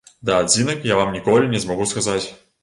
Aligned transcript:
Да 0.29 0.37
адзінак 0.43 0.87
я 0.93 0.97
вам 1.01 1.11
ніколі 1.17 1.51
не 1.53 1.63
змагу 1.67 1.89
сказаць. 1.93 2.25